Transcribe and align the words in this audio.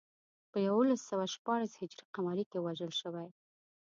په 0.51 0.57
یولس 0.67 1.01
سوه 1.09 1.25
شپاړس 1.33 1.71
هجري 1.81 2.05
قمري 2.15 2.45
کې 2.51 2.59
وژل 2.65 2.91
شوی. 3.01 3.27